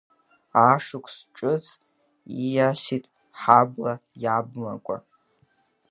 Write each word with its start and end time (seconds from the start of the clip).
Ашықәс 0.69 1.17
ҿыц 1.35 1.65
ииасит 2.41 3.05
ҳабла 3.41 3.93
иамбакәа… 4.23 4.97